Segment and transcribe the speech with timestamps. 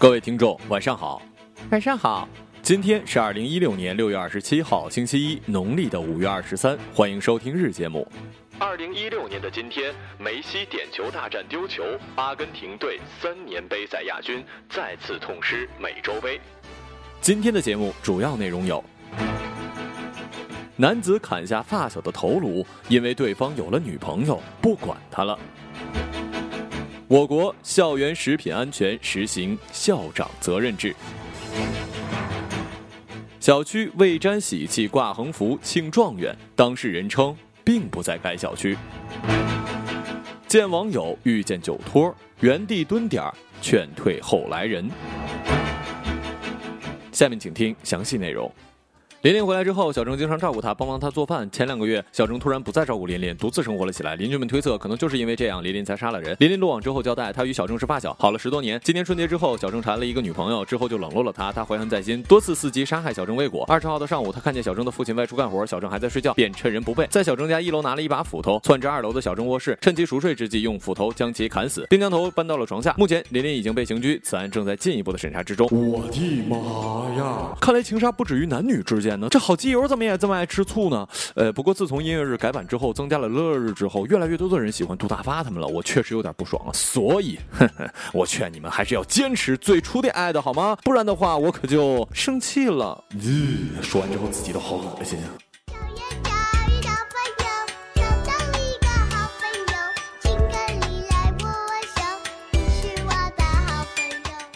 [0.00, 1.20] 各位听众，晚上好。
[1.72, 2.28] 晚上好，
[2.62, 6.78] 今天是二零一六年六月二十七号，星期一，农历的五月二十三。
[6.94, 8.06] 欢迎收听日节目。
[8.60, 11.82] 二零一六年的今天，梅西点球大战丢球，
[12.14, 16.40] 阿根廷队三年杯赛亚军再次痛失美洲杯。
[17.20, 18.84] 今天的节目主要内容有：
[20.76, 25.36] 男子砍下发小的头颅，因为对方有了女朋友，不管他了。
[27.08, 30.94] 我国校园食品安全实行校长责任制。
[33.40, 38.76] 小区未沾喜气挂横幅庆状元，当事人称并不在该小区。
[40.46, 44.86] 见网友遇见酒托，原地蹲点儿劝退后来人。
[47.10, 48.52] 下面请听详细内容。
[49.22, 51.50] 琳琳回来之后，小郑经常照顾她，帮忙她做饭。
[51.50, 54.14] 前两个月，小郑突然不再照顾琳琳，独自生活了起来。
[54.14, 56.36] 邻居们推测，可能就是因为这样，琳琳才杀了人。
[56.38, 58.80] 琳琳落网之后交代，她与小郑是发小，好了十多年。
[58.84, 63.64] 今年春节之后，小郑谈了一个女朋友，之后就冷落了她，她怀恨在心，多次伺机杀害小郑未果。
[63.66, 72.94] 二十号的上午，她看见小郑的父亲外出干活，小郑还在睡觉，便趁人不备，在小郑家一楼拿了一把斧头，窜至二楼的小郑卧室，趁其熟睡之际，用斧头将其砍死，并将头搬到了床下。
[72.96, 75.68] 目前，琳琳已经被刑拘，此案正在进一步的审查之中。
[75.72, 77.48] 我的妈呀！
[77.60, 81.06] 看来情杀不止于男女之间这好基友怎么也这么爱吃醋呢？
[81.34, 86.72] 呃，不过自从音乐日改版之后，增加了乐日之后，越来越多的人喜欢杜大发他们了，我确实有点不爽了。
[86.72, 90.76] 所以，呵呵，我劝你们还是要坚持最初的爱的好吗？
[90.82, 93.04] 不然的话，我可就生气了。
[93.10, 95.47] 呃，说完之后自己都好恶心啊。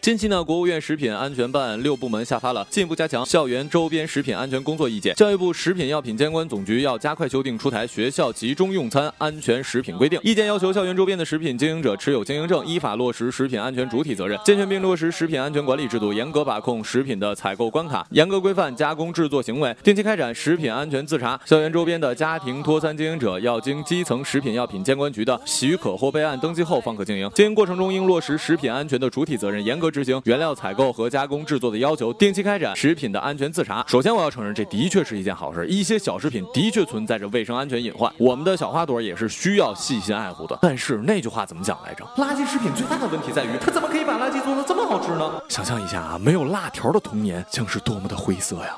[0.00, 5.12] 近期呢，国务院食品安全办六部门下发了进一步加强校园周边食品安全工作意见。
[5.16, 10.18] 教育部食品药品监管总局要加快修订出台学校集中用餐安全食品规定。
[10.22, 21.38] 意见要求校园周边的食品经营者持有经营证，依法落实食品安全主体责任，健全并落实食品安全管理制度，严格把控食品的采购关卡，严格规范加工制作行为，定期开展食品安全自查。
[21.44, 27.28] 校园周边的家庭托餐经营者要经基层食品药品监管局的许可或备案登记后方可经营。
[27.34, 33.84] 经营过程中应落实食品安全的主体责任，严格执行原料采购和加工制作的要求，定期开展食品的安全自查。
[33.86, 40.58] 首先，我要承认这的确是一件好事，一些小食品的确存在着卫生安全隐患，我们的小花朵也是需要细心爱护的。
[40.62, 42.04] 但是那句话怎么讲来着？
[42.16, 45.42] 垃圾食品最大的问题在于，它怎么可以把垃圾做得这么好吃呢？
[45.48, 48.76] 想象一下啊，没有辣条的童年将是多么的灰色呀！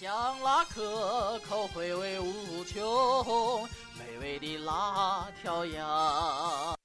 [0.00, 0.10] 香
[0.42, 3.68] 辣可口，回味无穷，
[3.98, 6.77] 美味的辣条呀。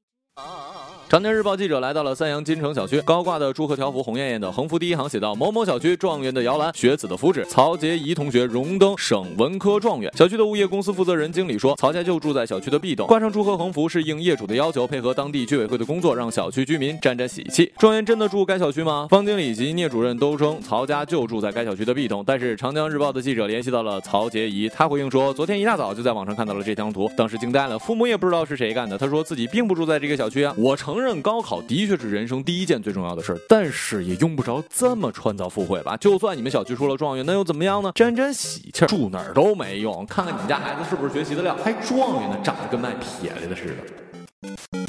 [1.14, 7.46] 长江日报记者来到了三阳金城小区，高挂的祝贺条幅红艳艳的，横幅第一行写道：“某某小区状元的摇篮，学子的福祉。
[7.46, 17.72] 曹洁仪同学荣登省文科状元。”小区的物业公司负责人经理说：“曹家就住在小区的 B 栋，挂上祝贺横幅是应业主的要求，配合当地居委会的工作，让小区居民沾沾喜气。
[17.78, 19.06] 状元真的住该小区吗？
[19.12, 28.98] 方经理及聂主任都称曹家就住在该小区的 B 栋，但是长江日报的记者联系到了曹洁仪，他回应说，昨天一大早就在网上看到了这张图，当时惊呆了，父母也不知道是谁干的。
[28.98, 30.54] 他说自己并不住在这个小小区啊。
[30.58, 35.98] 我承认高考的确是人生第一件最重要的事儿，但是也用不着这么穿凿附会吧。
[35.98, 37.92] 就算你们小区出了状元，那又怎么样呢？
[37.94, 40.06] 沾沾喜气儿，住哪儿都没用。
[40.06, 44.83] 看看你们家孩子是不是学习的料，还状元呢，长得跟卖撇来的似的。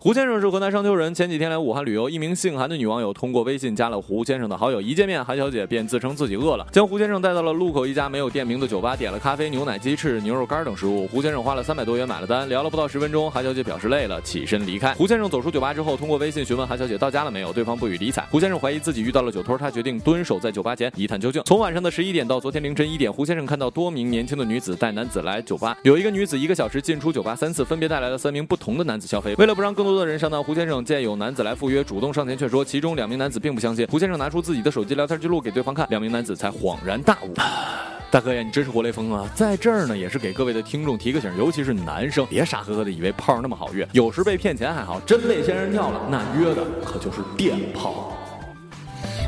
[0.00, 11.08] 胡先生是河南商丘人，前几天来武汉旅游，一名姓韩的女网友通过微信加了胡先生的好友，一见面，韩小姐便自称自己饿了，将胡先生带到了路口一家没有店名的酒吧，点了咖啡、牛奶、鸡翅、牛肉干等食物。
[11.08, 14.94] 胡先生花了三百多元买了单，聊了不到十分钟，韩小姐表示累了，起身离开。
[14.94, 18.24] 胡先生走出酒吧之后，通过微信询问韩小姐到家了没有，对方不予理睬。
[18.30, 21.42] 胡先生怀疑自己遇到了酒托，他决定蹲守在酒吧前一探究竟。
[21.44, 29.34] 从晚上的十一点到昨天凌晨一点，胡先生看到多名年轻的女子带男子来酒吧，有一个女子一个小时进出酒吧三次，分别带来了三名不同的男子消费。
[29.38, 33.86] 为了不让更多的人上当，胡先生见有男子来赴约，主动上前劝说，其中两名男子并不相信。
[33.88, 37.34] 胡先生拿出自己的手机聊天记录给对方看，两名男子才恍然大悟。
[38.10, 39.28] 大哥呀，你真是活雷锋啊！
[39.34, 48.14] 在这儿呢，也是给各位的听众提个醒，尤其是男生，别傻呵呵的以为炮儿那么好约，有时被骗钱还好，真被仙人跳了，那约的可就是电炮。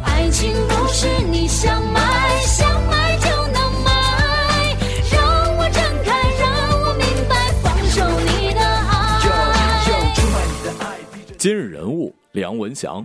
[0.03, 2.70] 爱情不是你想买想
[11.41, 13.03] 今日人物梁文祥。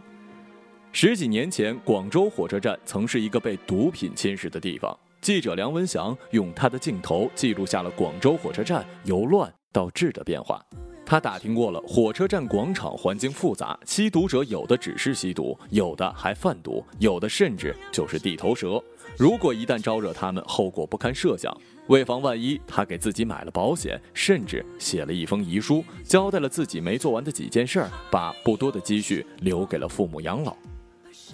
[0.91, 4.93] 十几年前，广州火车站曾是一个被毒品侵蚀的地方。
[5.21, 10.61] 记者梁文祥用他的镜头记录下了广州火车站由乱到治的变化。
[11.05, 18.83] 他打听过了火车站广场环境复杂，吸毒者有的只是吸毒，有的还贩毒，有的甚至就是地头蛇。
[19.17, 21.55] 如果一旦招惹他们，后果不堪设想。
[21.87, 30.55] 为防万一，他给自己买了保险，甚至写了一封遗书，交代了自己没做完的几件事儿，把不多的积蓄留给了父母养老。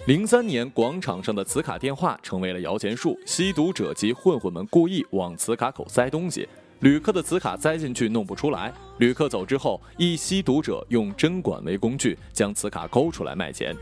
[0.06, 6.48] 零三年，广场上的磁卡电话成为了摇钱树，吸毒者及混混们故意往磁卡口塞东西，
[6.80, 13.76] 旅客的磁卡塞进去弄不出来，旅客走之后，一吸毒者用针管为工具将磁卡勾出来卖钱。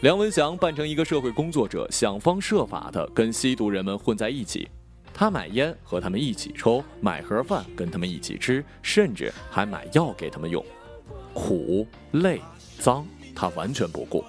[0.00, 4.68] 梁文祥扮成一个社会工作者，想方设法的跟吸毒人们混在一起。
[5.14, 10.64] 他买烟和他们一起抽，买盒饭跟他们一起吃，甚至还买药给他们用。
[11.34, 12.40] 苦、累、
[12.78, 14.24] 脏，他完全不顾。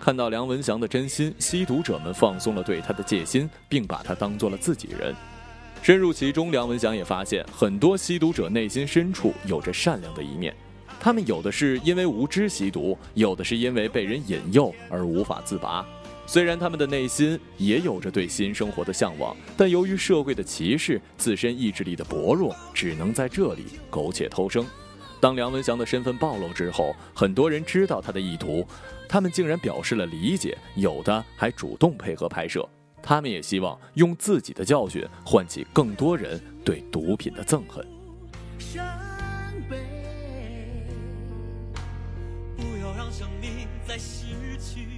[0.00, 5.14] 看到梁文祥的真心，吸毒者们放松了对他的戒心，并把他当做了自己人。
[5.82, 10.54] 深入其中，梁文祥也发现，很多吸毒者内心深处有着善良的一面。
[11.00, 15.86] 他们有的是因为无知吸毒，有的是因为被人引诱而无法自拔。
[16.28, 24.66] 虽然他们的内心也有着对新生活的向往，但由于社会的歧视，自身意志力的薄弱，只能在这里苟且偷生。
[25.22, 28.62] 当梁文祥的身份暴露之后，很多人知道他的意图，
[29.08, 32.68] 他们竟然表示了理解，有的还主动配合拍摄。
[33.02, 37.82] 他们也希望用自己的教训唤起更多人对毒品的憎恨。
[38.58, 38.84] 伤
[39.70, 39.78] 悲，
[42.54, 44.26] 不要让生命再失
[44.58, 44.97] 去。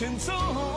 [0.00, 0.69] 前走。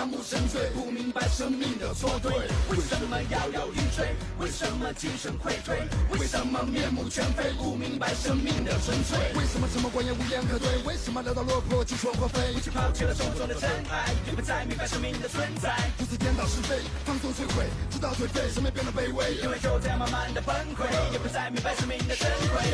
[0.00, 0.70] 麻木沉醉？
[0.70, 2.32] 不明白生命的错对？
[2.70, 4.16] 为什么摇摇欲坠？
[4.38, 5.76] 为什么精神溃退？
[6.18, 7.52] 为什么面目全非？
[7.52, 9.18] 不明白生命的纯粹？
[9.36, 10.82] 为什么沉默寡言无言可对？
[10.84, 12.54] 为什么潦倒落魄，急说或非？
[12.54, 15.76] 不去抛弃了手中的尘埃，也不再明白生命的存在。
[15.98, 19.34] 如此颠倒是非，放纵摧毁，直到颓废，生命变得卑微。
[19.44, 22.64] 因为就这样慢慢的崩溃，也不再明白生命的珍贵。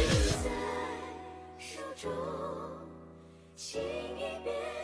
[1.59, 2.12] 手中，
[3.56, 3.83] 请
[4.14, 4.75] 你别。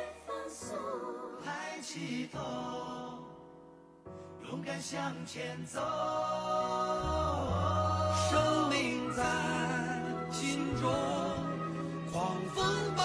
[1.45, 2.39] 抬起头，
[4.49, 5.81] 勇敢向前走。
[8.31, 9.23] 生命在
[10.31, 10.91] 心中，
[12.13, 12.65] 狂风
[12.97, 13.03] 暴